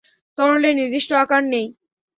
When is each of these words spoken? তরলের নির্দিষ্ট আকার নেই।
তরলের 0.37 0.73
নির্দিষ্ট 0.79 1.11
আকার 1.23 1.41
নেই। 1.53 1.67